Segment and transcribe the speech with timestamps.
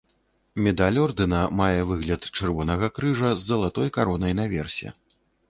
[0.67, 4.97] Медаль ордэна мае выгляд чырвонага крыжа з залатой каронай наверсе.